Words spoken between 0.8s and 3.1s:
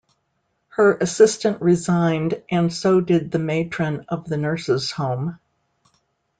assistant resigned and so